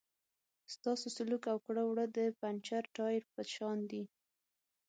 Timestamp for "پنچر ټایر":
2.41-3.23